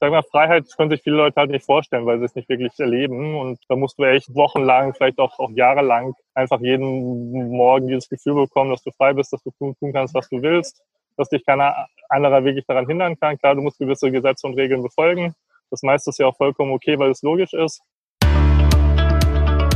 [0.00, 2.72] sag mal, Freiheit können sich viele Leute halt nicht vorstellen, weil sie es nicht wirklich
[2.78, 3.36] erleben.
[3.36, 8.34] Und da musst du echt wochenlang, vielleicht auch, auch jahrelang einfach jeden Morgen dieses Gefühl
[8.34, 10.82] bekommen, dass du frei bist, dass du tun, tun kannst, was du willst,
[11.16, 13.38] dass dich keiner anderer wirklich daran hindern kann.
[13.38, 15.34] Klar, du musst gewisse Gesetze und Regeln befolgen.
[15.70, 17.82] Das meiste ist ja auch vollkommen okay, weil es logisch ist.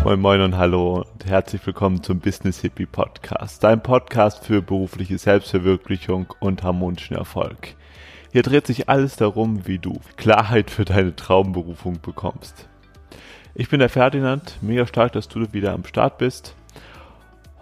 [0.05, 5.17] Moin Moin und Hallo und herzlich willkommen zum Business Hippie Podcast, dein Podcast für berufliche
[5.17, 7.77] Selbstverwirklichung und harmonischen Erfolg.
[8.33, 12.67] Hier dreht sich alles darum, wie du Klarheit für deine Traumberufung bekommst.
[13.55, 16.55] Ich bin der Ferdinand, mega stark, dass du wieder am Start bist.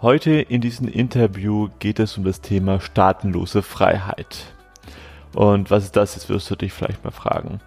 [0.01, 4.45] Heute in diesem Interview geht es um das Thema staatenlose Freiheit.
[5.35, 6.15] Und was ist das?
[6.15, 7.59] Jetzt wirst du dich vielleicht mal fragen.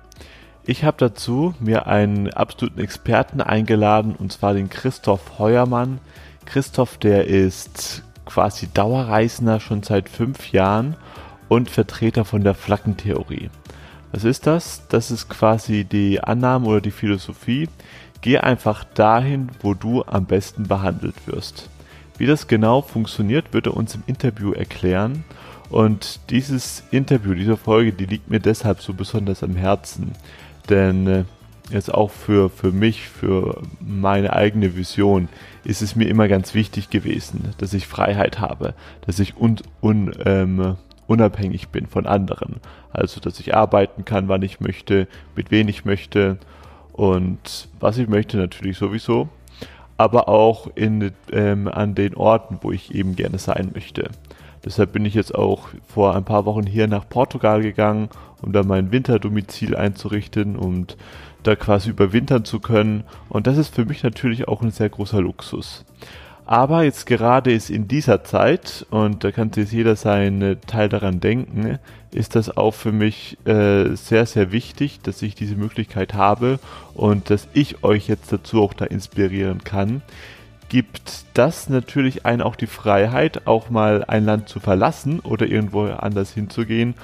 [0.65, 5.99] Ich habe dazu mir einen absoluten Experten eingeladen, und zwar den Christoph Heuermann.
[6.47, 10.97] Christoph, der ist quasi Dauerreisender schon seit fünf Jahren
[11.49, 13.51] und Vertreter von der Flaggentheorie.
[14.13, 14.87] Was ist das?
[14.89, 17.69] Das ist quasi die Annahme oder die Philosophie.
[18.21, 21.69] Geh einfach dahin, wo du am besten behandelt wirst.
[22.17, 25.25] Wie das genau funktioniert, wird er uns im Interview erklären.
[25.69, 30.13] Und dieses Interview, diese Folge, die liegt mir deshalb so besonders am Herzen.
[30.69, 31.25] Denn äh,
[31.71, 35.29] jetzt auch für, für mich, für meine eigene Vision,
[35.65, 38.75] ist es mir immer ganz wichtig gewesen, dass ich Freiheit habe,
[39.07, 40.77] dass ich un, un, ähm,
[41.07, 42.57] unabhängig bin von anderen.
[42.93, 46.39] Also, dass ich arbeiten kann, wann ich möchte, mit wem ich möchte
[46.93, 49.29] und was ich möchte natürlich sowieso,
[49.97, 54.11] aber auch in, ähm, an den Orten, wo ich eben gerne sein möchte.
[54.65, 58.09] Deshalb bin ich jetzt auch vor ein paar Wochen hier nach Portugal gegangen,
[58.41, 60.97] um da mein Winterdomizil einzurichten und
[61.43, 63.05] da quasi überwintern zu können.
[63.29, 65.85] Und das ist für mich natürlich auch ein sehr großer Luxus.
[66.47, 71.21] Aber jetzt gerade ist in dieser Zeit, und da kann sich jeder seinen Teil daran
[71.21, 71.79] denken,
[72.11, 76.59] ist das auch für mich äh, sehr, sehr wichtig, dass ich diese Möglichkeit habe
[76.93, 80.03] und dass ich euch jetzt dazu auch da inspirieren kann.
[80.69, 85.85] Gibt das natürlich einen auch die Freiheit, auch mal ein Land zu verlassen oder irgendwo
[85.87, 86.95] anders hinzugehen,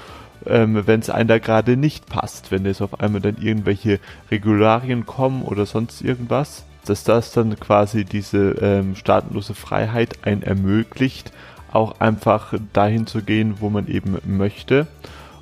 [0.47, 4.01] ähm, wenn es einem da gerade nicht passt, wenn es auf einmal dann irgendwelche
[4.31, 11.33] Regularien kommen oder sonst irgendwas dass das dann quasi diese ähm, staatenlose Freiheit ein ermöglicht,
[11.73, 14.87] auch einfach dahin zu gehen, wo man eben möchte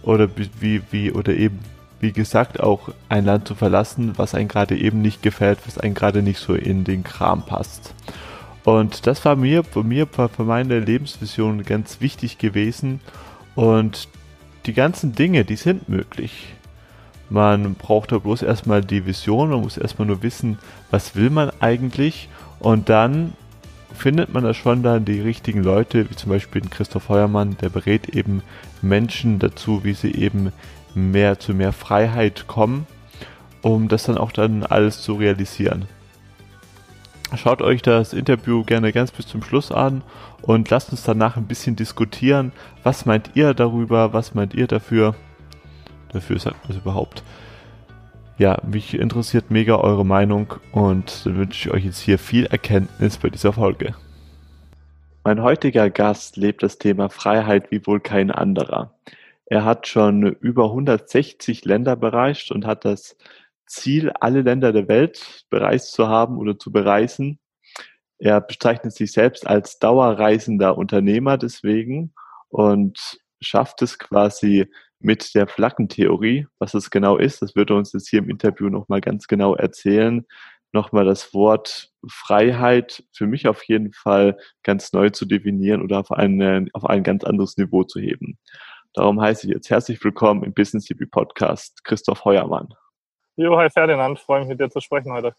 [0.03, 0.29] oder
[0.61, 1.59] wie, wie oder eben
[2.01, 5.95] wie gesagt auch ein Land zu verlassen, was einem gerade eben nicht gefällt, was einem
[5.95, 7.95] gerade nicht so in den Kram passt.
[8.65, 13.01] Und das war mir, für mir, für meine Lebensvision ganz wichtig gewesen.
[13.55, 14.09] Und
[14.67, 16.55] die ganzen Dinge, die sind möglich.
[17.31, 20.59] Man braucht da bloß erstmal die Vision, man muss erstmal nur wissen,
[20.91, 22.29] was will man eigentlich
[22.59, 23.35] und dann
[23.93, 28.09] findet man da schon dann die richtigen Leute, wie zum Beispiel Christoph Heuermann, der berät
[28.11, 28.43] eben
[28.81, 30.53] Menschen dazu, wie sie eben
[30.95, 32.87] mehr zu mehr Freiheit kommen,
[33.63, 35.87] um das dann auch dann alles zu realisieren.
[37.37, 40.03] Schaut euch das Interview gerne ganz bis zum Schluss an
[40.41, 42.53] und lasst uns danach ein bisschen diskutieren.
[42.85, 44.15] Was meint ihr darüber?
[44.15, 45.15] Was meint ihr dafür?
[46.13, 47.23] Dafür sagt man es überhaupt.
[48.39, 53.17] Ja, mich interessiert mega eure Meinung und dann wünsche ich euch jetzt hier viel Erkenntnis
[53.19, 53.95] bei dieser Folge.
[55.25, 58.95] Mein heutiger Gast lebt das Thema Freiheit wie wohl kein anderer.
[59.47, 63.17] Er hat schon über 160 Länder bereist und hat das
[63.67, 67.39] Ziel, alle Länder der Welt bereist zu haben oder zu bereisen.
[68.19, 72.13] Er bezeichnet sich selbst als dauerreisender Unternehmer deswegen
[72.49, 74.67] und schafft es quasi
[75.01, 76.47] mit der Flaggentheorie.
[76.59, 79.55] Was es genau ist, das wird er uns jetzt hier im Interview nochmal ganz genau
[79.55, 80.27] erzählen.
[80.73, 86.13] Nochmal das Wort Freiheit für mich auf jeden Fall ganz neu zu definieren oder auf,
[86.13, 88.39] ein, auf ein ganz anderes Niveau zu heben.
[88.93, 92.75] Darum heiße ich jetzt herzlich willkommen im Business CP Podcast Christoph Heuermann.
[93.37, 95.35] Jo, hi Ferdinand, freue mich mit dir zu sprechen heute.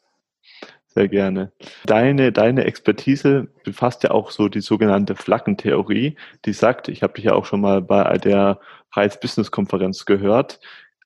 [0.92, 1.52] Sehr gerne.
[1.86, 7.26] Deine, deine Expertise befasst ja auch so die sogenannte Flaggentheorie, die sagt, ich habe dich
[7.26, 8.60] ja auch schon mal bei der
[8.92, 10.60] Freies Business Konferenz gehört,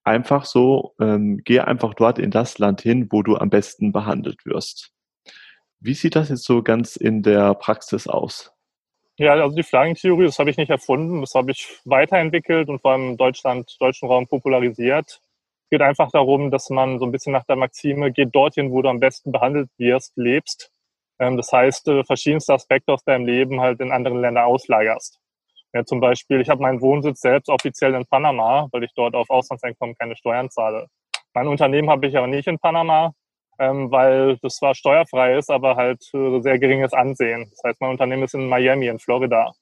[0.05, 4.46] einfach so, ähm, geh einfach dort in das Land hin, wo du am besten behandelt
[4.46, 4.93] wirst.
[5.81, 8.53] Wie sieht das jetzt so ganz in der Praxis aus?
[9.17, 12.93] Ja, also die Flaggentheorie, das habe ich nicht erfunden, das habe ich weiterentwickelt und vor
[12.93, 15.22] allem im Deutschland, deutschen Raum popularisiert
[15.73, 18.90] geht einfach darum, dass man so ein bisschen nach der Maxime geht dorthin, wo du
[18.90, 20.72] am besten behandelt wirst, lebst.
[21.17, 25.20] Ähm, das heißt, äh, verschiedenste Aspekte aus deinem Leben halt in anderen Ländern auslagerst.
[25.73, 29.31] Ja, zum Beispiel, ich habe meinen Wohnsitz selbst offiziell in Panama, weil ich dort auf
[29.31, 30.85] Auslandseinkommen keine Steuern zahle.
[31.34, 33.14] Mein Unternehmen habe ich aber nicht in Panama,
[33.58, 37.49] ähm, weil das zwar steuerfrei ist, aber halt äh, sehr geringes Ansehen.
[37.49, 39.53] Das heißt, mein Unternehmen ist in Miami, in Florida.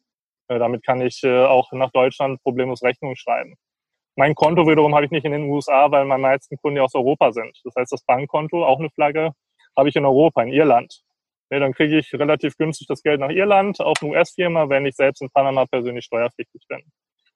[0.49, 3.55] Äh, damit kann ich auch nach Deutschland problemlos Rechnung schreiben.
[4.21, 6.93] Mein Konto wiederum habe ich nicht in den USA, weil meine meisten Kunden ja aus
[6.93, 7.59] Europa sind.
[7.63, 9.31] Das heißt, das Bankkonto, auch eine Flagge,
[9.75, 11.01] habe ich in Europa, in Irland.
[11.49, 14.95] Nee, dann kriege ich relativ günstig das Geld nach Irland auf eine US-Firma, wenn ich
[14.95, 16.83] selbst in Panama persönlich steuerpflichtig bin.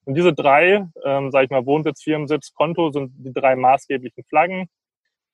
[0.05, 4.69] Und diese drei, ähm, sage ich mal, Wohnsitz, Firmensitz, Konto sind die drei maßgeblichen Flaggen.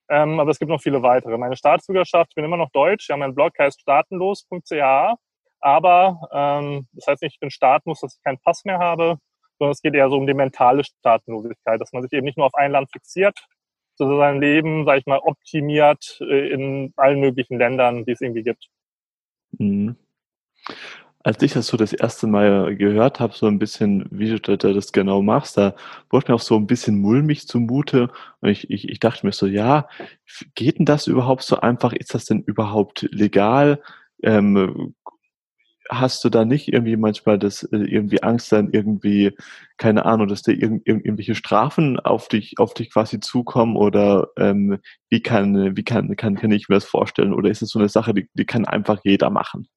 [0.10, 1.38] Ähm, aber es gibt noch viele weitere.
[1.38, 3.10] Meine Staatsbürgerschaft, ich bin immer noch deutsch.
[3.10, 5.18] Ja, mein Blog heißt staatenlos.ch.
[5.60, 9.18] Aber ähm, das heißt nicht, ich bin staatenlos, dass ich keinen Pass mehr habe,
[9.62, 12.48] sondern es geht eher so um die mentale Staatenlosigkeit, dass man sich eben nicht nur
[12.48, 13.38] auf ein Land fixiert,
[13.94, 18.42] sondern sein Leben, sage ich mal, optimiert äh, in allen möglichen Ländern, die es irgendwie
[18.42, 18.70] gibt.
[19.52, 19.98] Mhm.
[21.24, 24.92] Als ich das so das erste Mal gehört habe, so ein bisschen, wie du das
[24.94, 25.76] genau machst, da
[26.10, 28.10] wurde mir auch so ein bisschen mulmig zumute.
[28.40, 29.88] Und ich, ich, ich dachte mir so, ja,
[30.56, 31.94] geht denn das überhaupt so einfach?
[31.94, 33.84] Ist das denn überhaupt legal?
[34.24, 34.96] Ähm,
[35.90, 39.36] hast du da nicht irgendwie manchmal das äh, irgendwie Angst dann irgendwie
[39.78, 44.80] keine Ahnung, dass da irg irgendwelche Strafen auf dich auf dich quasi zukommen oder ähm,
[45.10, 47.90] wie kann wie kann kann kann ich mir das vorstellen oder ist es so eine
[47.90, 49.68] Sache, die, die kann einfach jeder machen?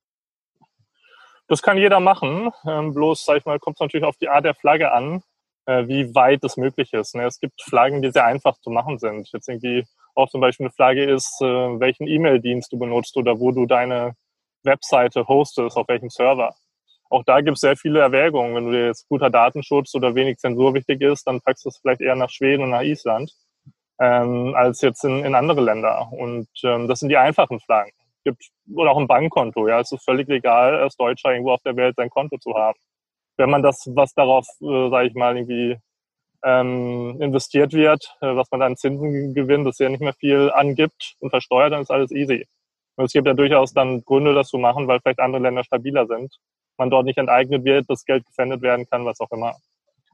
[1.48, 4.44] Das kann jeder machen, ähm, bloß sag ich mal kommt es natürlich auf die Art
[4.44, 5.22] der Flagge an,
[5.66, 7.14] äh, wie weit das möglich ist.
[7.14, 7.24] Ne?
[7.26, 9.30] Es gibt Flaggen, die sehr einfach zu machen sind.
[9.32, 9.84] Jetzt irgendwie
[10.14, 14.14] auch zum Beispiel eine Flagge ist, äh, welchen E-Mail-Dienst du benutzt oder wo du deine
[14.64, 16.54] Webseite hostest, auf welchem Server.
[17.10, 18.54] Auch da gibt es sehr viele Erwägungen.
[18.54, 21.78] Wenn du dir jetzt guter Datenschutz oder wenig Zensur wichtig ist, dann packst du es
[21.78, 23.32] vielleicht eher nach Schweden und nach Island
[24.00, 26.08] ähm, als jetzt in, in andere Länder.
[26.12, 27.92] Und ähm, das sind die einfachen Flaggen.
[28.24, 29.68] Gibt, oder auch ein Bankkonto.
[29.68, 32.78] Ja, es ist völlig legal, als Deutscher irgendwo auf der Welt sein Konto zu haben.
[33.36, 35.76] Wenn man das, was darauf, äh, sage ich mal, irgendwie
[36.42, 41.16] ähm, investiert wird, äh, was man dann Zinsen gewinnt, das ja nicht mehr viel angibt
[41.20, 42.46] und versteuert, dann ist alles easy.
[42.96, 46.06] Und es gibt ja durchaus dann Gründe, das zu machen, weil vielleicht andere Länder stabiler
[46.06, 46.36] sind.
[46.76, 49.56] Man dort nicht enteignet wird, das Geld gefändet werden kann, was auch immer.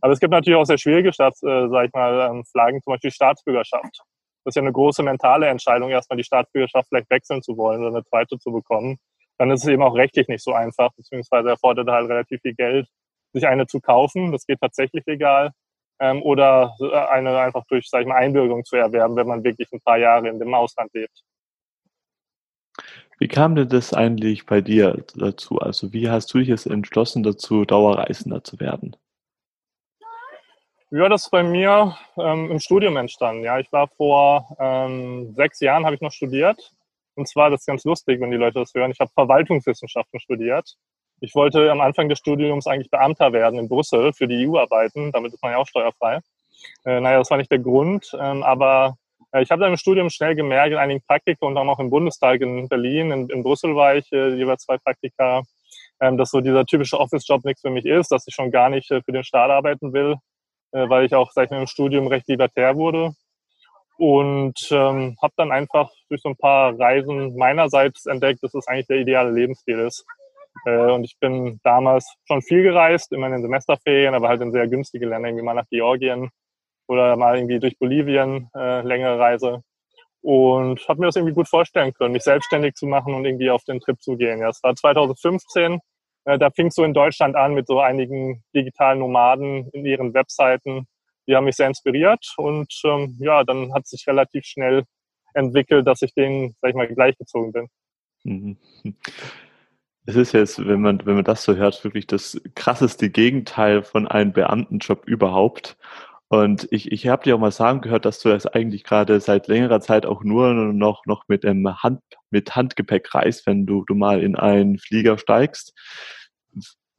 [0.01, 2.95] Aber es gibt natürlich auch sehr schwierige Staats, äh, sag ich mal, ähm, Flaggen, zum
[2.95, 4.03] Beispiel Staatsbürgerschaft.
[4.45, 7.97] Das ist ja eine große mentale Entscheidung, erstmal die Staatsbürgerschaft vielleicht wechseln zu wollen oder
[7.97, 8.99] eine zweite zu bekommen.
[9.37, 12.89] Dann ist es eben auch rechtlich nicht so einfach, beziehungsweise erfordert halt relativ viel Geld,
[13.33, 14.33] sich eine zu kaufen.
[14.33, 15.51] Das geht tatsächlich legal.
[15.99, 19.71] Ähm, oder äh, eine einfach durch, sag ich mal, Einbürgerung zu erwerben, wenn man wirklich
[19.73, 21.23] ein paar Jahre in dem Ausland lebt.
[23.21, 25.59] Wie kam denn das eigentlich bei dir dazu?
[25.59, 28.97] Also wie hast du dich jetzt entschlossen dazu, Dauerreisender zu werden?
[30.91, 33.45] Ja, das ist bei mir ähm, im Studium entstanden.
[33.45, 36.73] Ja, ich war vor ähm, sechs Jahren habe ich noch studiert.
[37.15, 38.91] Und zwar, das ist ganz lustig, wenn die Leute das hören.
[38.91, 40.77] Ich habe Verwaltungswissenschaften studiert.
[41.21, 45.13] Ich wollte am Anfang des Studiums eigentlich Beamter werden in Brüssel für die EU arbeiten.
[45.13, 46.21] Damit ist man ja auch steuerfrei.
[46.87, 48.17] Äh, naja, das war nicht der Grund.
[48.19, 48.97] Ähm, aber
[49.39, 52.69] ich habe dann im Studium schnell gemerkt, in einigen Praktika und auch im Bundestag in
[52.69, 55.43] Berlin, in, in Brüssel war ich, äh, jeweils zwei Praktika,
[56.01, 58.91] ähm, dass so dieser typische Office-Job nichts für mich ist, dass ich schon gar nicht
[58.91, 60.17] äh, für den Staat arbeiten will,
[60.73, 63.13] äh, weil ich auch, sag ich mal, im Studium recht libertär wurde.
[63.99, 68.87] Und ähm, habe dann einfach durch so ein paar Reisen meinerseits entdeckt, dass es eigentlich
[68.87, 70.07] der ideale Lebensstil ist.
[70.65, 74.53] Äh, und ich bin damals schon viel gereist, immer in den Semesterferien, aber halt in
[74.53, 76.31] sehr günstige Länder, wie mal nach Georgien
[76.91, 79.63] oder mal irgendwie durch Bolivien äh, längere Reise
[80.23, 83.63] und habe mir das irgendwie gut vorstellen können, mich selbstständig zu machen und irgendwie auf
[83.63, 84.41] den Trip zu gehen.
[84.41, 85.79] Ja, es war 2015,
[86.25, 90.13] äh, da fing es so in Deutschland an mit so einigen digitalen Nomaden in ihren
[90.15, 90.89] Webseiten.
[91.29, 94.83] Die haben mich sehr inspiriert und ähm, ja, dann hat sich relativ schnell
[95.33, 97.69] entwickelt, dass ich denen, sag ich mal, gleichgezogen bin.
[98.25, 98.57] Mhm.
[100.07, 104.09] Es ist jetzt, wenn man, wenn man das so hört, wirklich das krasseste Gegenteil von
[104.09, 105.77] einem Beamtenjob überhaupt.
[106.33, 109.49] Und ich, ich habe dir auch mal sagen gehört, dass du das eigentlich gerade seit
[109.49, 113.97] längerer Zeit auch nur noch, noch mit, ähm, Hand, mit Handgepäck reist, wenn du, du
[113.97, 115.75] mal in einen Flieger steigst.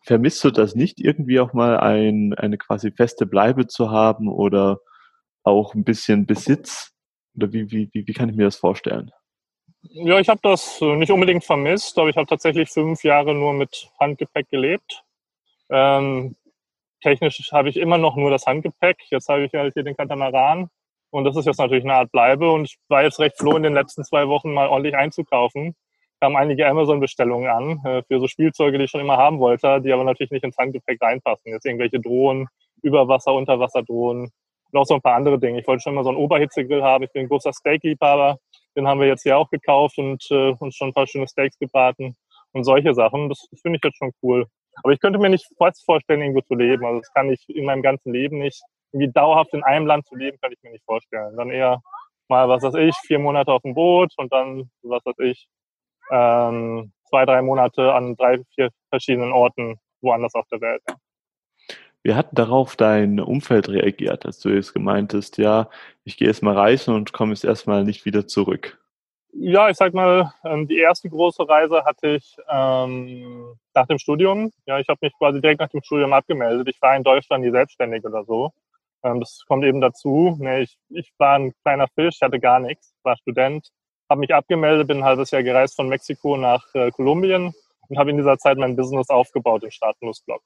[0.03, 4.81] Vermisst du das nicht, irgendwie auch mal ein, eine quasi feste Bleibe zu haben oder
[5.43, 6.91] auch ein bisschen Besitz?
[7.33, 9.11] Oder wie, wie, wie, wie kann ich mir das vorstellen?
[9.83, 13.89] Ja, ich habe das nicht unbedingt vermisst, aber ich habe tatsächlich fünf Jahre nur mit
[13.97, 15.05] Handgepäck gelebt.
[15.69, 16.35] Ähm,
[17.01, 18.97] technisch habe ich immer noch nur das Handgepäck.
[19.09, 20.69] Jetzt habe ich halt hier den Katamaran.
[21.09, 22.51] Und das ist jetzt natürlich eine Art Bleibe.
[22.51, 25.75] Und ich war jetzt recht froh, in den letzten zwei Wochen mal ordentlich einzukaufen.
[26.21, 29.91] Haben einige Amazon-Bestellungen an äh, für so Spielzeuge, die ich schon immer haben wollte, die
[29.91, 31.51] aber natürlich nicht ins Handgepäck reinpassen.
[31.51, 32.47] Jetzt irgendwelche Drohnen,
[32.83, 34.31] Überwasser-, Unterwasserdrohnen
[34.77, 35.59] auch so ein paar andere Dinge.
[35.59, 37.03] Ich wollte schon mal so einen Oberhitzegrill haben.
[37.03, 38.37] Ich bin ein großer Steakliebhaber.
[38.75, 41.57] Den haben wir jetzt hier auch gekauft und äh, uns schon ein paar schöne Steaks
[41.59, 42.15] gebraten
[42.53, 43.29] und solche Sachen.
[43.29, 44.45] Das, das finde ich jetzt schon cool.
[44.83, 45.47] Aber ich könnte mir nicht
[45.85, 46.85] vorstellen, irgendwo zu leben.
[46.85, 48.61] Also das kann ich in meinem ganzen Leben nicht.
[48.91, 51.35] Irgendwie dauerhaft in einem Land zu leben, kann ich mir nicht vorstellen.
[51.37, 51.81] Dann eher
[52.27, 55.47] mal, was weiß ich, vier Monate auf dem Boot und dann, was weiß ich,
[56.11, 60.81] ähm, zwei, drei Monate an drei, vier verschiedenen Orten woanders auf der Welt.
[62.03, 65.69] Wie hat darauf dein Umfeld reagiert, als du jetzt gemeintest, ja,
[66.03, 68.80] ich gehe jetzt mal reisen und komme jetzt erstmal nicht wieder zurück?
[69.33, 74.51] Ja, ich sag mal, ähm, die erste große Reise hatte ich ähm, nach dem Studium.
[74.65, 76.67] Ja, ich habe mich quasi direkt nach dem Studium abgemeldet.
[76.67, 78.51] Ich war in Deutschland nie selbstständig oder so.
[79.03, 80.35] Ähm, das kommt eben dazu.
[80.39, 83.69] Nee, ich, ich war ein kleiner Fisch, hatte gar nichts, war Student,
[84.09, 87.53] habe mich abgemeldet, bin ein halbes Jahr gereist von Mexiko nach äh, Kolumbien
[87.87, 90.43] und habe in dieser Zeit mein Business aufgebaut im Staatenlosblock.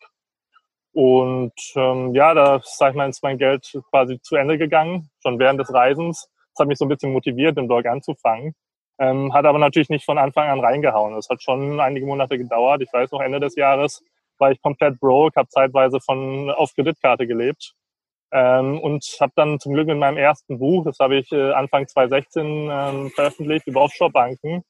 [0.93, 5.39] Und ähm, ja, da sag ich mal, ist mein Geld quasi zu Ende gegangen, schon
[5.39, 6.29] während des Reisens.
[6.53, 8.55] Das hat mich so ein bisschen motiviert, den Blog anzufangen.
[8.97, 11.15] Ähm, hat aber natürlich nicht von Anfang an reingehauen.
[11.15, 12.81] Das hat schon einige Monate gedauert.
[12.81, 14.01] Ich weiß noch, Ende des Jahres
[14.37, 17.73] war ich komplett broke, habe zeitweise von auf Kreditkarte gelebt
[18.31, 21.87] ähm, und habe dann zum Glück mit meinem ersten Buch, das habe ich äh, Anfang
[21.87, 24.63] 2016 ähm, veröffentlicht über Offshore-Banken,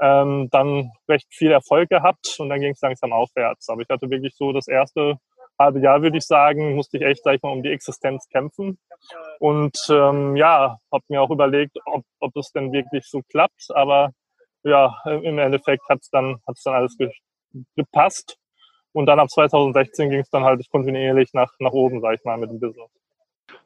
[0.00, 3.68] ähm, dann recht viel Erfolg gehabt und dann ging es langsam aufwärts.
[3.68, 5.16] Aber ich hatte wirklich so das erste
[5.60, 8.78] halbe Jahr, würde ich sagen, musste ich echt, sag ich mal, um die Existenz kämpfen.
[9.38, 13.68] Und ähm, ja, habe mir auch überlegt, ob, ob das denn wirklich so klappt.
[13.74, 14.10] Aber
[14.62, 17.10] ja, im Endeffekt hat es dann, hat's dann alles ge
[17.76, 18.36] gepasst.
[18.92, 22.38] Und dann ab 2016 ging es dann halt kontinuierlich nach, nach oben, sag ich mal,
[22.38, 22.90] mit dem Business.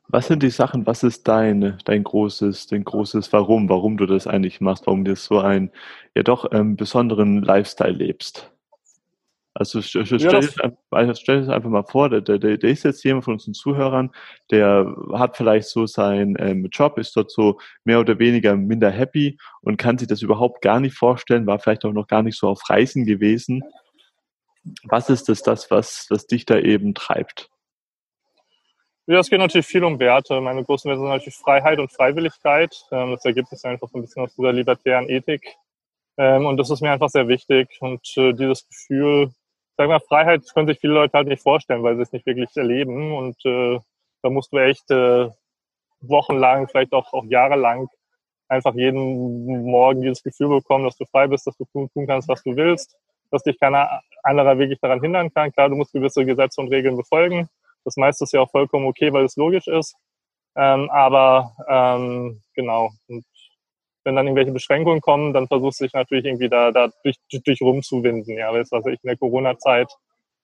[0.08, 4.26] Was sind die Sachen, was ist dein, dein großes, dein großes Warum, warum du das
[4.26, 5.70] eigentlich machst, warum du so einen
[6.14, 8.53] ja doch ähm, besonderen Lifestyle lebst?
[9.56, 13.04] Also stell, stell, ja, also stell dir einfach mal vor, der, der, der ist jetzt
[13.04, 14.10] jemand von unseren Zuhörern,
[14.50, 19.38] der hat vielleicht so seinen ähm, Job, ist dort so mehr oder weniger minder happy
[19.60, 22.48] und kann sich das überhaupt gar nicht vorstellen, war vielleicht auch noch gar nicht so
[22.48, 23.62] auf Reisen gewesen.
[24.84, 27.48] Was ist das, das was, was dich da eben treibt?
[29.06, 30.40] Ja, es geht natürlich viel um Werte.
[30.40, 32.74] Meine großen Werte sind natürlich Freiheit und Freiwilligkeit.
[32.90, 35.46] Ähm, das ergibt sich einfach so ein bisschen aus dieser libertären Ethik.
[36.16, 37.68] Ähm, und das ist mir einfach sehr wichtig.
[37.80, 39.30] Und äh, dieses Gefühl,
[39.76, 42.50] sag mal, Freiheit können sich viele Leute halt nicht vorstellen, weil sie es nicht wirklich
[42.56, 43.14] erleben.
[43.14, 43.78] Und äh,
[44.22, 45.28] da musst du echt äh,
[46.00, 47.88] wochenlang, vielleicht auch, auch jahrelang
[48.48, 52.28] einfach jeden Morgen dieses Gefühl bekommen, dass du frei bist, dass du tun, tun kannst,
[52.28, 52.96] was du willst,
[53.30, 55.52] dass dich keiner anderer wirklich daran hindern kann.
[55.52, 57.48] Klar, du musst gewisse Gesetze und Regeln befolgen.
[57.84, 59.96] Das meiste ist ja auch vollkommen okay, weil es logisch ist.
[60.56, 62.90] Ähm, aber ähm, genau.
[63.08, 63.24] Und
[64.04, 67.60] wenn dann irgendwelche Beschränkungen kommen, dann versuchst du dich natürlich irgendwie da, da durch, durch
[67.60, 68.36] rumzuwinden.
[68.36, 69.90] Ja, jetzt also ich in der Corona-Zeit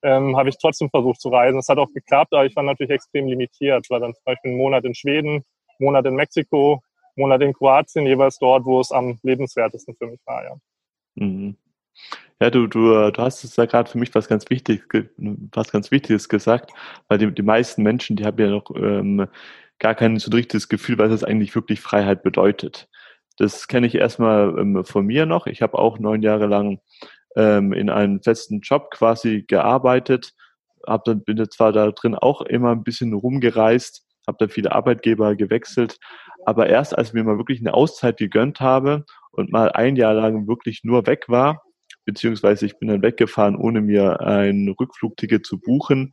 [0.02, 1.58] ähm, habe ich trotzdem versucht zu reisen.
[1.58, 3.88] Es hat auch geklappt, aber ich war natürlich extrem limitiert.
[3.90, 5.44] War dann zum Beispiel einen Monat in Schweden, einen
[5.78, 6.82] Monat in Mexiko, einen
[7.16, 10.44] Monat in Kroatien, jeweils dort, wo es am lebenswertesten für mich war.
[10.44, 10.56] Ja.
[11.16, 11.56] Mhm.
[12.40, 14.82] Ja, du, du, du hast es ja gerade für mich was ganz Wichtiges,
[15.52, 16.72] was ganz Wichtiges gesagt,
[17.08, 19.26] weil die, die meisten Menschen, die haben ja noch ähm,
[19.78, 22.88] gar kein so richtiges Gefühl, was es eigentlich wirklich Freiheit bedeutet.
[23.40, 25.46] Das kenne ich erstmal ähm, von mir noch.
[25.46, 26.78] Ich habe auch neun Jahre lang
[27.36, 30.34] ähm, in einem festen Job quasi gearbeitet,
[30.86, 34.72] hab dann bin jetzt zwar da drin auch immer ein bisschen rumgereist, habe dann viele
[34.72, 35.98] Arbeitgeber gewechselt,
[36.44, 40.12] aber erst als ich mir mal wirklich eine Auszeit gegönnt habe und mal ein Jahr
[40.12, 41.62] lang wirklich nur weg war,
[42.04, 46.12] beziehungsweise ich bin dann weggefahren, ohne mir ein Rückflugticket zu buchen.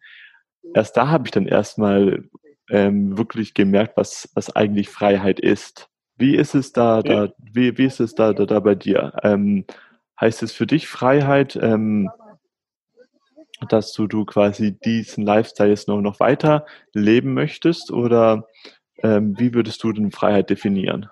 [0.74, 2.24] Erst da habe ich dann erstmal
[2.70, 5.90] ähm, wirklich gemerkt, was, was eigentlich Freiheit ist.
[6.18, 9.14] Wie ist es da, da wie, wie ist es da, da, da bei dir?
[9.24, 9.66] Ähm,
[10.20, 12.10] heißt es für dich Freiheit, ähm,
[13.70, 18.48] dass du, du quasi diesen Lifestyle jetzt noch, noch weiter leben möchtest oder
[19.04, 21.10] ähm, wie würdest du denn Freiheit definieren?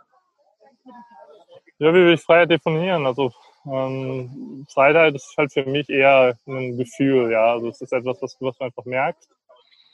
[1.78, 3.06] Ja, wie würde ich Freiheit definieren?
[3.06, 3.32] Also
[3.66, 7.54] ähm, Freiheit ist halt für mich eher ein Gefühl, ja.
[7.54, 9.30] Also es ist etwas, was, was du einfach merkst.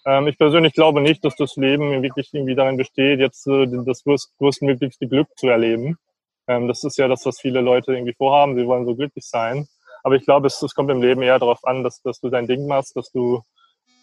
[0.05, 4.03] Ähm, ich persönlich glaube nicht, dass das Leben wirklich irgendwie darin besteht, jetzt äh, das
[4.37, 5.97] größtmöglichste Glück zu erleben.
[6.47, 8.55] Ähm, das ist ja das, was viele Leute irgendwie vorhaben.
[8.55, 9.67] Sie wollen so glücklich sein.
[10.03, 12.47] Aber ich glaube, es, es kommt im Leben eher darauf an, dass, dass du dein
[12.47, 13.43] Ding machst, dass du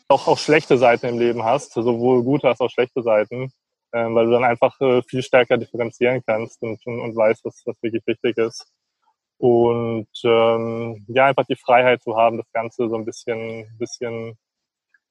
[0.09, 3.52] auch, auch schlechte Seiten im Leben hast, sowohl gute als auch schlechte Seiten,
[3.93, 7.62] ähm, weil du dann einfach äh, viel stärker differenzieren kannst und, und, und weißt, was,
[7.67, 8.73] was wirklich wichtig ist.
[9.38, 14.37] Und ähm, ja, einfach die Freiheit zu haben, das Ganze so ein bisschen, bisschen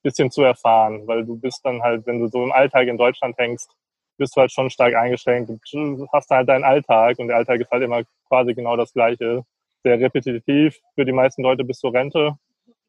[0.08, 3.38] bisschen zu erfahren, weil du bist dann halt, wenn du so im Alltag in Deutschland
[3.38, 3.70] hängst,
[4.18, 5.50] bist du halt schon stark eingeschränkt.
[5.50, 9.44] Du hast halt deinen Alltag und der Alltag ist halt immer quasi genau das Gleiche.
[9.84, 12.38] Sehr repetitiv für die meisten Leute bis zur Rente.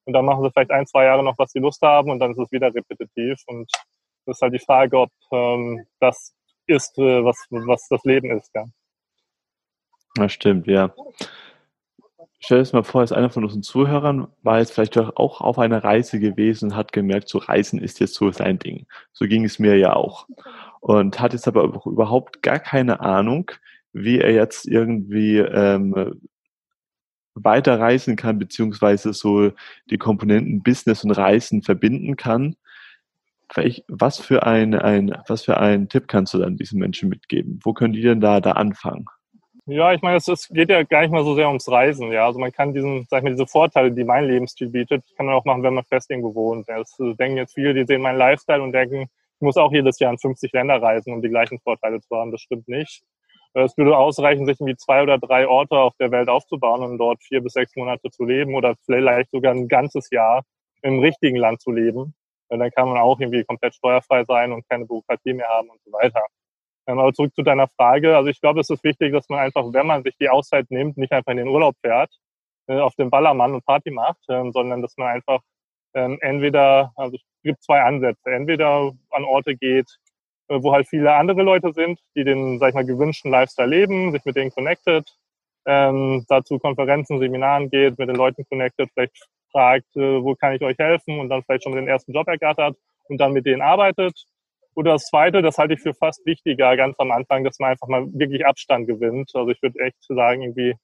[0.04, 2.30] Und dann machen sie vielleicht ein, zwei Jahre noch, was sie Lust haben und dann
[2.30, 3.42] ist es wieder repetitiv.
[3.46, 3.68] Und
[4.24, 6.34] das ist halt die Frage, ob ähm, das
[6.66, 8.50] ist, äh, was, was das Leben ist.
[8.54, 8.64] Ja.
[10.14, 10.94] Das stimmt, ja
[12.38, 15.58] stell dir das mal vor, als einer von unseren Zuhörern war jetzt vielleicht auch auf
[15.58, 18.86] einer Reise gewesen und hat gemerkt, so Reisen ist jetzt so sein Ding.
[19.12, 20.26] So ging es mir ja auch.
[20.80, 23.50] Und hat jetzt aber überhaupt gar keine Ahnung,
[23.92, 26.20] wie er jetzt irgendwie ähm,
[27.34, 29.52] weiterreisen kann, beziehungsweise so
[29.90, 32.56] die Komponenten Business und Reisen verbinden kann.
[33.88, 37.60] was für ein, ein, was für einen Tipp kannst du dann diesen Menschen mitgeben?
[37.62, 39.06] Wo können die denn da, da anfangen?
[39.70, 42.10] Ja, ich meine, es, es geht ja gar nicht mal so sehr ums Reisen.
[42.10, 45.26] Ja, also man kann diesen, sag ich mal, diese Vorteile, die mein Lebensstil bietet, kann
[45.26, 46.66] man auch machen, wenn man fest irgendwo wohnt.
[46.68, 49.98] Ja, das denken jetzt viele, die sehen meinen Lifestyle und denken, ich muss auch jedes
[49.98, 52.32] Jahr in 50 Länder reisen, um die gleichen Vorteile zu haben.
[52.32, 53.02] Das stimmt nicht.
[53.52, 57.22] Es würde ausreichen, sich irgendwie zwei oder drei Orte auf der Welt aufzubauen und dort
[57.22, 60.44] vier bis sechs Monate zu leben oder vielleicht sogar ein ganzes Jahr
[60.80, 62.14] im richtigen Land zu leben.
[62.48, 65.80] Und dann kann man auch irgendwie komplett steuerfrei sein und keine Bürokratie mehr haben und
[65.84, 66.22] so weiter.
[66.96, 68.16] Aber zurück zu deiner Frage.
[68.16, 70.96] Also ich glaube, es ist wichtig, dass man einfach, wenn man sich die Auszeit nimmt,
[70.96, 72.10] nicht einfach in den Urlaub fährt,
[72.66, 75.40] äh, auf den Ballermann und Party macht, ähm, sondern dass man einfach
[75.94, 79.98] ähm, entweder, also es gibt zwei Ansätze, entweder an Orte geht,
[80.48, 84.12] äh, wo halt viele andere Leute sind, die den, sag ich mal, gewünschten Lifestyle leben,
[84.12, 85.04] sich mit denen connected,
[85.66, 90.62] ähm, dazu Konferenzen, Seminaren geht, mit den Leuten connected, vielleicht fragt, äh, wo kann ich
[90.62, 92.76] euch helfen und dann vielleicht schon mit den ersten Job ergattert
[93.08, 94.26] und dann mit denen arbeitet.
[94.74, 97.88] Oder das Zweite, das halte ich für fast wichtiger ganz am Anfang, dass man einfach
[97.88, 99.30] mal wirklich Abstand gewinnt.
[99.34, 100.74] Also ich würde echt sagen, irgendwie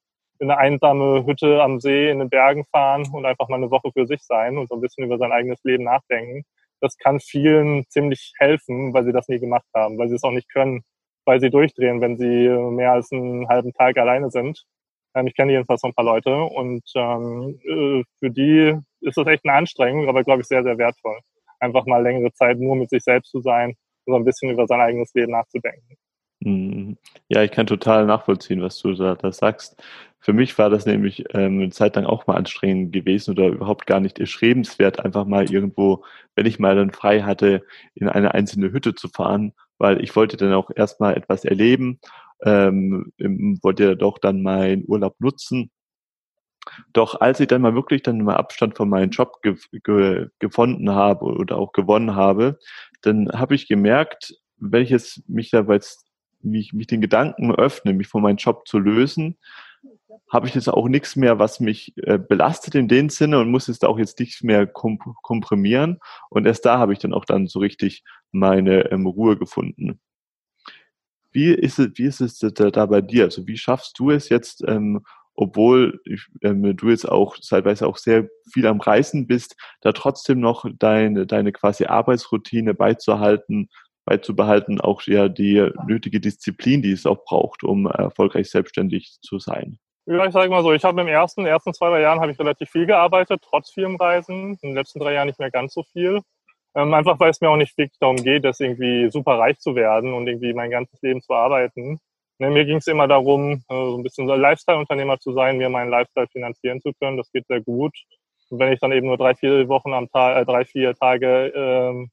[0.40, 3.90] in eine einsame Hütte am See in den Bergen fahren und einfach mal eine Woche
[3.92, 6.44] für sich sein und so ein bisschen über sein eigenes Leben nachdenken.
[6.80, 10.32] Das kann vielen ziemlich helfen, weil sie das nie gemacht haben, weil sie es auch
[10.32, 10.82] nicht können,
[11.24, 14.64] weil sie durchdrehen, wenn sie mehr als einen halben Tag alleine sind.
[15.14, 19.26] Ähm, ich kenne jedenfalls so ein paar Leute und ähm, äh, für die ist das
[19.26, 21.18] echt eine Anstrengung, aber glaube ich sehr, sehr wertvoll.
[21.64, 23.70] Einfach mal längere Zeit nur mit sich selbst zu sein
[24.04, 25.96] und so ein bisschen über sein eigenes Leben nachzudenken.
[26.40, 26.96] Mhm.
[27.28, 29.82] Ja, ich kann total nachvollziehen, was du da, da sagst.
[30.20, 33.86] Für mich war das nämlich ähm, eine Zeit lang auch mal anstrengend gewesen oder überhaupt
[33.86, 36.04] gar nicht erschrebenswert, einfach mal irgendwo,
[36.34, 37.62] wenn ich mal dann frei hatte,
[37.94, 42.00] in eine einzelne Hütte zu fahren, weil ich wollte dann auch erstmal etwas erleben
[42.44, 43.12] ähm,
[43.62, 45.70] wollte ja doch dann meinen Urlaub nutzen.
[46.92, 50.90] Doch als ich dann mal wirklich dann mal Abstand von meinem Job ge ge gefunden
[50.90, 52.58] habe oder auch gewonnen habe,
[53.02, 54.34] dann habe ich gemerkt,
[54.72, 56.06] ich jetzt mich da jetzt
[56.40, 59.38] mich, mich den Gedanken öffne, mich von meinem Job zu lösen,
[60.30, 63.68] habe ich jetzt auch nichts mehr, was mich äh, belastet in dem Sinne und muss
[63.68, 66.00] es da auch jetzt nichts mehr komp komprimieren.
[66.30, 70.00] Und erst da habe ich dann auch dann so richtig meine ähm, Ruhe gefunden.
[71.32, 73.24] Wie ist es, wie ist es da, da bei dir?
[73.24, 77.96] Also wie schaffst du es jetzt, ähm, obwohl ich, ähm, du jetzt auch teilweise auch
[77.96, 83.68] sehr viel am Reisen bist, da trotzdem noch deine, deine quasi Arbeitsroutine beizuhalten,
[84.04, 89.78] beizubehalten, auch ja die nötige Disziplin, die es auch braucht, um erfolgreich selbstständig zu sein?
[90.06, 92.38] Ja, ich sage mal so, ich habe im ersten, ersten zwei, drei Jahren habe ich
[92.38, 94.58] relativ viel gearbeitet, trotz vielem Reisen.
[94.60, 96.20] In den letzten drei Jahren nicht mehr ganz so viel.
[96.74, 99.74] Ähm, einfach weil es mir auch nicht wirklich darum geht, dass irgendwie super reich zu
[99.74, 102.00] werden und irgendwie mein ganzes Leben zu arbeiten.
[102.38, 105.68] Ne, mir ging es immer darum, äh, so ein bisschen so Lifestyle-Unternehmer zu sein, mir
[105.68, 107.16] meinen Lifestyle finanzieren zu können.
[107.16, 107.94] Das geht sehr gut.
[108.50, 111.52] Und wenn ich dann eben nur drei, vier Wochen am Tag, äh, drei, vier Tage,
[111.54, 112.10] ähm,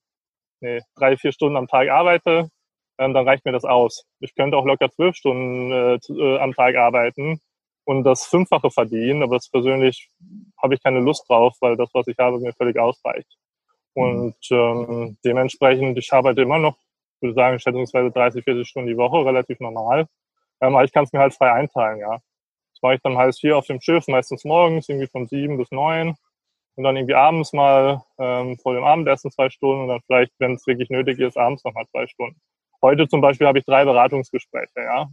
[0.62, 2.50] nee, drei, vier Stunden am Tag arbeite,
[3.00, 4.06] ähm, dann reicht mir das aus.
[4.20, 7.40] Ich könnte auch locker zwölf Stunden äh, äh, am Tag arbeiten
[7.86, 10.10] und das Fünffache verdienen, aber das persönlich
[10.62, 13.38] habe ich keine Lust drauf, weil das, was ich habe, mir völlig ausreicht.
[13.96, 14.04] Mhm.
[14.04, 16.78] Und ähm, dementsprechend, ich arbeite immer noch,
[17.22, 20.08] würde sagen, schätzungsweise 30, 40 Stunden die Woche, relativ normal.
[20.62, 22.20] Ähm, aber ich kann es mir halt frei einteilen, ja.
[22.74, 25.72] Das mache ich dann halt hier auf dem Schiff, meistens morgens, irgendwie von sieben bis
[25.72, 26.16] neun.
[26.76, 30.54] Und dann irgendwie abends mal ähm, vor dem Abendessen zwei Stunden und dann vielleicht, wenn
[30.54, 32.40] es wirklich nötig ist, abends nochmal zwei Stunden.
[32.82, 35.08] Heute zum Beispiel habe ich drei Beratungsgespräche, ja.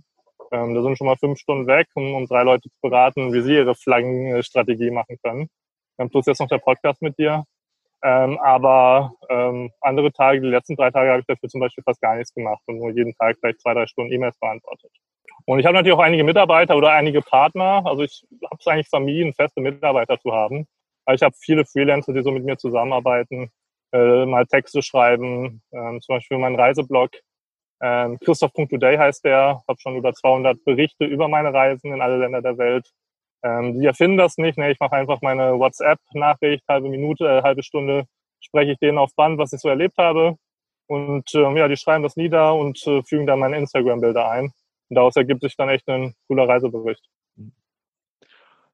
[0.52, 3.42] Ähm, da sind schon mal fünf Stunden weg, um, um drei Leute zu beraten, wie
[3.42, 5.48] sie ihre Flaggenstrategie machen können.
[5.98, 7.44] Ähm, plus jetzt noch der Podcast mit dir.
[8.02, 12.00] Ähm, aber ähm, andere Tage, die letzten drei Tage, habe ich dafür zum Beispiel fast
[12.00, 14.90] gar nichts gemacht und nur jeden Tag vielleicht zwei, drei Stunden E-Mails beantwortet.
[15.46, 17.82] Und ich habe natürlich auch einige Mitarbeiter oder einige Partner.
[17.84, 20.66] Also ich habe es eigentlich vermieden, feste Mitarbeiter zu haben.
[21.04, 23.50] Aber ich habe viele Freelancer, die so mit mir zusammenarbeiten,
[23.92, 27.10] äh, mal Texte schreiben, ähm, zum Beispiel meinen Reiseblog.
[27.80, 32.42] Ähm, Christoph.today heißt der, habe schon über 200 Berichte über meine Reisen in alle Länder
[32.42, 32.92] der Welt
[33.42, 34.58] ähm, die erfinden das nicht.
[34.58, 34.70] Ne?
[34.70, 38.04] Ich mache einfach meine WhatsApp-Nachricht, halbe Minute, äh, halbe Stunde
[38.40, 40.36] spreche ich denen auf Band, was ich so erlebt habe.
[40.86, 44.52] Und ähm, ja, die schreiben das nieder und äh, fügen dann meine Instagram-Bilder ein.
[44.88, 47.04] Und daraus ergibt sich dann echt ein cooler Reisebericht.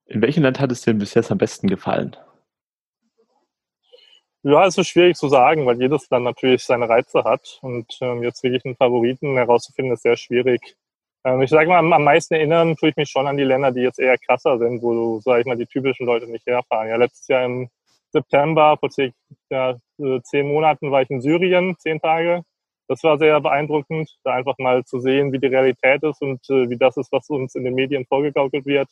[0.06, 2.16] In welchem Land hat es dir bis jetzt am besten gefallen?
[4.42, 7.58] Ja, es ist schwierig zu sagen, weil jedes Land natürlich seine Reize hat.
[7.62, 10.76] Und ähm, jetzt wirklich einen Favoriten herauszufinden, ist sehr schwierig.
[11.24, 13.80] Ähm, ich sage mal, am meisten erinnern tue ich mich schon an die Länder, die
[13.80, 16.88] jetzt eher krasser sind, wo, so, sage ich mal, die typischen Leute nicht herfahren.
[16.88, 17.68] Ja, letztes Jahr im
[18.12, 22.42] September, vor circa äh, zehn Monaten, war ich in Syrien, zehn Tage.
[22.88, 26.68] Das war sehr beeindruckend, da einfach mal zu sehen, wie die Realität ist und äh,
[26.68, 28.88] wie das ist, was uns in den Medien vorgegaukelt wird.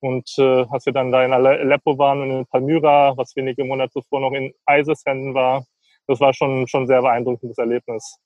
[0.00, 3.92] Und äh, als wir dann da in Aleppo waren und in Palmyra, was wenige Monate
[3.92, 5.64] zuvor noch in ISIS-Händen war,
[6.06, 8.18] das war schon schon sehr beeindruckendes Erlebnis,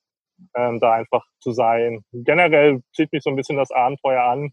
[0.55, 2.05] ähm, da einfach zu sein.
[2.13, 4.53] Generell zieht mich so ein bisschen das Abenteuer an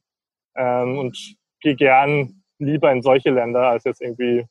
[0.56, 4.46] ähm, und gehe gern lieber in solche Länder, als jetzt irgendwie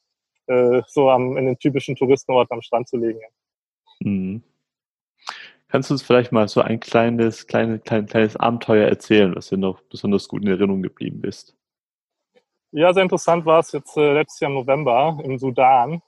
[0.46, 3.20] äh, so am, in den typischen Touristenorten am Strand zu liegen.
[4.00, 4.42] Mhm.
[5.68, 9.56] Kannst du uns vielleicht mal so ein kleines, kleines, kleines, kleines Abenteuer erzählen, was dir
[9.56, 11.56] noch besonders gut in Erinnerung geblieben ist?
[12.72, 16.02] Ja, sehr interessant war es jetzt äh, letztes Jahr im November im Sudan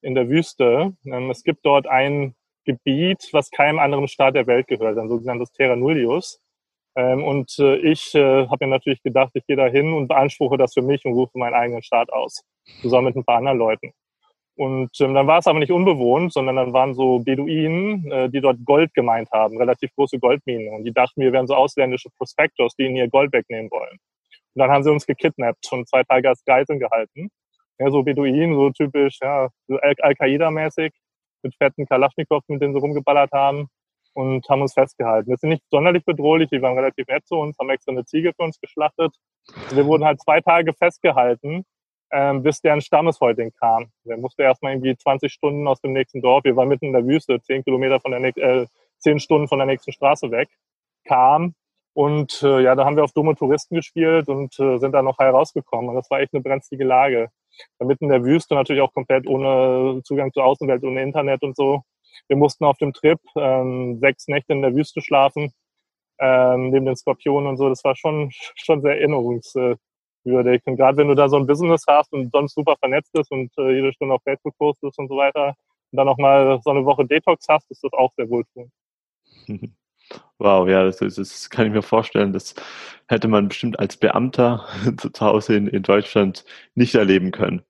[0.00, 0.96] in der Wüste.
[1.04, 2.34] Ähm, es gibt dort ein
[2.68, 6.38] Gebiet, was keinem anderen Staat der Welt gehört, ein sogenanntes Terra Nullius.
[6.96, 10.58] Ähm, und äh, ich äh, habe mir natürlich gedacht, ich gehe da hin und beanspruche
[10.58, 12.42] das für mich und rufe meinen eigenen Staat aus,
[12.82, 13.92] zusammen mit ein paar anderen Leuten.
[14.56, 18.40] Und ähm, dann war es aber nicht unbewohnt, sondern dann waren so Beduinen, äh, die
[18.40, 20.74] dort Gold gemeint haben, relativ große Goldminen.
[20.74, 23.98] Und die dachten, wir wären so ausländische Prospektors, die ihnen ihr Gold wegnehmen wollen.
[24.54, 27.30] Und dann haben sie uns gekidnappt und zwei Tage als Geiseln gehalten.
[27.78, 30.92] Ja, so Beduinen, so typisch, ja, Al-Qaida-mäßig,
[31.42, 33.68] mit fetten Kalaschnikows, mit denen sie rumgeballert haben
[34.14, 35.30] und haben uns festgehalten.
[35.30, 38.32] Wir sind nicht sonderlich bedrohlich, die waren relativ nett zu uns, haben extra eine Ziege
[38.34, 39.14] für uns geschlachtet.
[39.72, 41.64] Wir wurden halt zwei Tage festgehalten,
[42.10, 43.90] ähm, bis deren Stammeshäuting kam.
[44.04, 47.06] Der musste erstmal irgendwie 20 Stunden aus dem nächsten Dorf, wir waren mitten in der
[47.06, 48.66] Wüste, 10 Kilometer von der, äh,
[48.98, 50.48] 10 Stunden von der nächsten Straße weg,
[51.04, 51.54] kam
[51.94, 55.18] und äh, ja, da haben wir auf dumme Touristen gespielt und äh, sind da noch
[55.18, 55.90] herausgekommen.
[55.90, 57.28] Und das war echt eine brenzlige Lage.
[57.78, 61.56] Da mitten in der Wüste natürlich auch komplett ohne Zugang zur Außenwelt, ohne Internet und
[61.56, 61.82] so.
[62.28, 65.52] Wir mussten auf dem Trip ähm, sechs Nächte in der Wüste schlafen,
[66.20, 67.68] ähm, neben den Skorpionen und so.
[67.68, 70.62] Das war schon, schon sehr erinnerungswürdig.
[70.66, 73.50] Und gerade wenn du da so ein Business hast und sonst super vernetzt bist und
[73.58, 75.54] äh, jede Stunde auf Facebook postest und so weiter
[75.90, 78.70] und dann noch mal so eine Woche Detox hast, ist das auch sehr wohltuend.
[80.38, 82.32] Wow, ja, das, das, kann ich mir vorstellen.
[82.32, 82.54] Das
[83.08, 84.66] hätte man bestimmt als Beamter
[85.12, 86.44] zu Hause in, in Deutschland
[86.74, 87.62] nicht erleben können.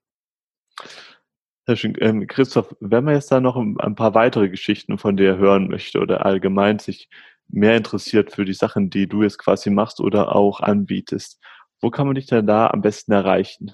[1.67, 5.99] Ähm, Christoph, wenn man jetzt da noch ein paar weitere Geschichten von dir hören möchte
[5.99, 7.09] oder allgemein sich
[7.47, 11.39] mehr interessiert für die Sachen, die du jetzt quasi machst oder auch anbietest,
[11.81, 13.71] wo kann man dich denn da am besten erreichen?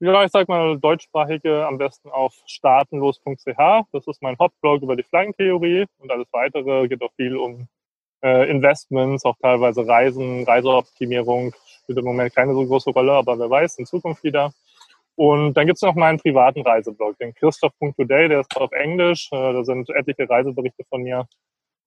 [0.00, 3.84] Ja, ich sag mal deutschsprachige am besten auf startenlos.ch.
[3.92, 7.68] Das ist mein Hauptblog über die Flaggentheorie und alles weitere geht auch viel um
[8.22, 13.50] äh, Investments, auch teilweise Reisen, Reiseoptimierung spielt im Moment keine so große Rolle, aber wer
[13.50, 14.52] weiß, in Zukunft wieder.
[15.16, 19.28] Und dann gibt's noch meinen privaten Reiseblog, den Christoph.today, der ist auf Englisch.
[19.32, 21.26] Äh, da sind etliche Reiseberichte von mir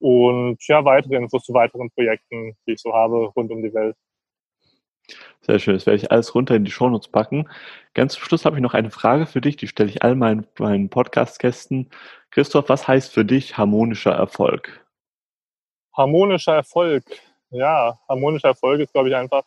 [0.04, 3.96] und ja, weitere Infos zu weiteren Projekten, die ich so habe rund um die Welt.
[5.42, 7.50] Sehr schön, das werde ich alles runter in die Shownotes packen.
[7.94, 10.46] Ganz zum Schluss habe ich noch eine Frage für dich, die stelle ich all meinen,
[10.60, 11.90] meinen Podcast-Gästen.
[12.32, 14.83] Christoph, was heißt für dich harmonischer Erfolg?
[15.96, 17.04] Harmonischer Erfolg.
[17.52, 19.44] Ja, harmonischer Erfolg ist, glaube ich, einfach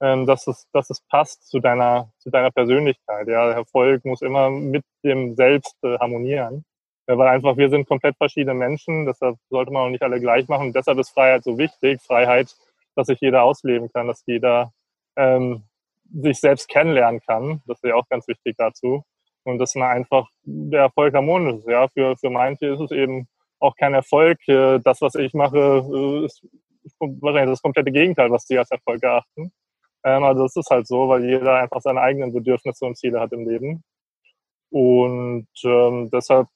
[0.00, 3.28] ähm, dass es, dass es passt zu deiner, zu deiner Persönlichkeit.
[3.28, 6.64] Ja, Erfolg muss immer mit dem Selbst äh, harmonieren.
[7.08, 10.46] Ja, weil einfach wir sind komplett verschiedene Menschen, deshalb sollte man auch nicht alle gleich
[10.48, 10.72] machen.
[10.72, 12.00] Deshalb ist Freiheit so wichtig.
[12.02, 12.54] Freiheit,
[12.94, 14.72] dass sich jeder ausleben kann, dass jeder
[15.16, 15.64] ähm,
[16.12, 17.62] sich selbst kennenlernen kann.
[17.66, 19.04] Das ist ja auch ganz wichtig dazu.
[19.44, 21.68] Und dass man einfach der Erfolg harmonisch ist.
[21.68, 23.26] Ja, für, für manche ist es eben
[23.60, 24.38] auch kein Erfolg.
[24.48, 26.42] Äh, das, was ich mache, äh, ist
[27.00, 29.52] wahrscheinlich das komplette Gegenteil, was die als Erfolg erachten.
[30.04, 33.32] Ähm, also es ist halt so, weil jeder einfach seine eigenen Bedürfnisse und Ziele hat
[33.32, 33.82] im Leben.
[34.70, 36.48] Und ähm, deshalb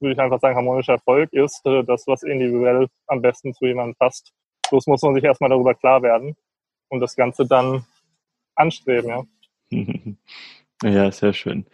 [0.00, 3.94] würde ich einfach sagen, harmonischer Erfolg ist äh, das, was individuell am besten zu jemandem
[3.96, 4.32] passt.
[4.70, 6.36] Bloß muss man sich erstmal darüber klar werden
[6.88, 7.84] und das Ganze dann
[8.54, 9.24] anstreben, ja.
[10.82, 11.66] ja, sehr schön.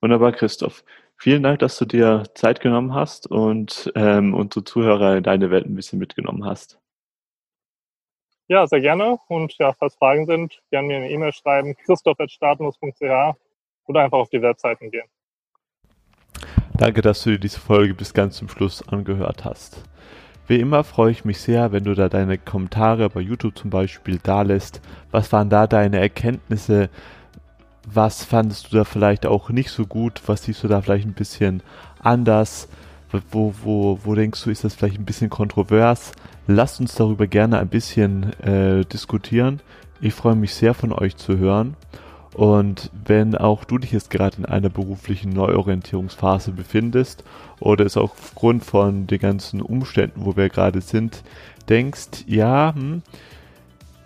[0.00, 0.84] Wunderbar, Christoph.
[1.22, 5.66] Vielen Dank, dass du dir Zeit genommen hast und ähm, unsere Zuhörer in deine Welt
[5.66, 6.80] ein bisschen mitgenommen hast.
[8.48, 9.18] Ja, sehr gerne.
[9.28, 13.36] Und ja, falls Fragen sind, gerne mir eine E-Mail schreiben, christoph.statenus.ch
[13.84, 15.06] oder einfach auf die Webseiten gehen.
[16.78, 19.84] Danke, dass du dir diese Folge bis ganz zum Schluss angehört hast.
[20.46, 24.18] Wie immer freue ich mich sehr, wenn du da deine Kommentare bei YouTube zum Beispiel
[24.22, 24.80] da lässt.
[25.10, 26.88] Was waren da deine Erkenntnisse?
[27.86, 30.22] Was fandest du da vielleicht auch nicht so gut?
[30.26, 31.62] Was siehst du da vielleicht ein bisschen
[32.00, 32.68] anders?
[33.30, 36.12] Wo, wo, wo denkst du, ist das vielleicht ein bisschen kontrovers?
[36.46, 39.60] Lasst uns darüber gerne ein bisschen äh, diskutieren.
[40.00, 41.76] Ich freue mich sehr von euch zu hören.
[42.34, 47.24] Und wenn auch du dich jetzt gerade in einer beruflichen Neuorientierungsphase befindest
[47.58, 51.22] oder es auch aufgrund von den ganzen Umständen, wo wir gerade sind,
[51.68, 53.02] denkst, ja, hm,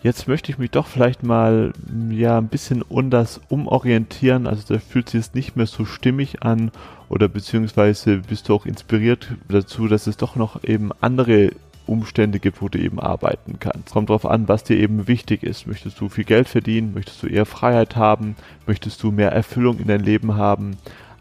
[0.04, 1.72] jetzt möchte ich mich doch vielleicht mal
[2.10, 4.46] ja ein bisschen anders umorientieren.
[4.46, 6.70] Also da fühlt sich es nicht mehr so stimmig an
[7.08, 11.50] oder beziehungsweise bist du auch inspiriert dazu, dass es doch noch eben andere
[11.86, 13.92] Umstände gibt, wo du eben arbeiten kannst.
[13.92, 15.66] Kommt darauf an, was dir eben wichtig ist.
[15.66, 16.94] Möchtest du viel Geld verdienen?
[16.94, 18.36] Möchtest du eher Freiheit haben?
[18.66, 20.76] Möchtest du mehr Erfüllung in dein Leben haben?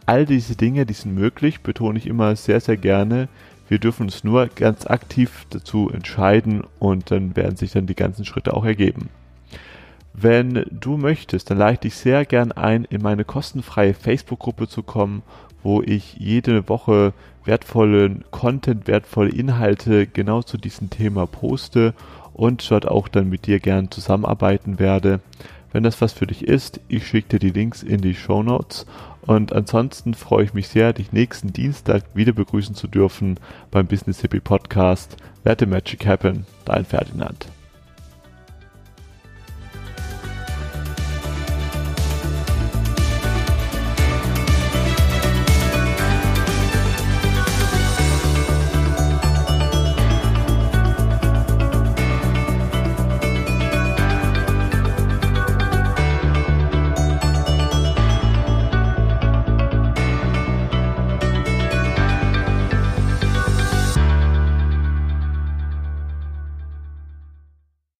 [0.05, 3.29] all diese Dinge, die sind möglich, betone ich immer sehr, sehr gerne.
[3.67, 8.25] Wir dürfen uns nur ganz aktiv dazu entscheiden und dann werden sich dann die ganzen
[8.25, 9.09] Schritte auch ergeben.
[10.13, 14.83] Wenn du möchtest, dann lade ich dich sehr gern ein, in meine kostenfreie Facebook-Gruppe zu
[14.83, 15.23] kommen,
[15.63, 17.13] wo ich jede Woche
[17.45, 21.93] wertvollen Content, wertvolle Inhalte genau zu diesem Thema poste
[22.33, 25.19] und dort auch dann mit dir gern zusammenarbeiten werde.
[25.73, 28.85] Wenn das was für dich ist, ich schicke dir die Links in die Show Notes.
[29.25, 33.39] Und ansonsten freue ich mich sehr, dich nächsten Dienstag wieder begrüßen zu dürfen
[33.71, 35.17] beim Business Hippie Podcast.
[35.43, 37.47] Let the Magic Happen, dein Ferdinand.